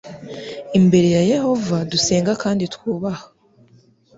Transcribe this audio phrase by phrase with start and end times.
[0.79, 3.25] imbere ya yehova dusenga kandi twubaha